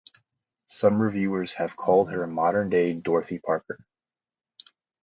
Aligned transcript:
Some 0.65 0.99
reviewers 0.99 1.53
have 1.53 1.75
called 1.77 2.09
her 2.09 2.23
a 2.23 2.27
modern-day 2.27 2.93
Dorothy 2.93 3.37
Parker. 3.37 3.85